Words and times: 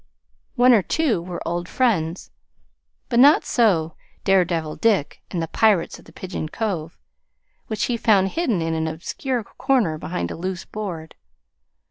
One 0.55 0.73
or 0.73 0.81
two 0.81 1.21
were 1.21 1.47
old 1.47 1.69
friends; 1.69 2.31
but 3.07 3.19
not 3.19 3.45
so 3.45 3.93
"Dare 4.23 4.43
Devil 4.43 4.75
Dick," 4.75 5.21
and 5.29 5.43
"The 5.43 5.47
Pirates 5.47 5.99
of 5.99 6.05
Pigeon 6.15 6.49
Cove" 6.49 6.97
(which 7.67 7.83
he 7.83 7.97
found 7.97 8.29
hidden 8.29 8.63
in 8.63 8.73
an 8.73 8.87
obscure 8.87 9.43
corner 9.43 9.99
behind 9.99 10.31
a 10.31 10.35
loose 10.35 10.65
board). 10.65 11.13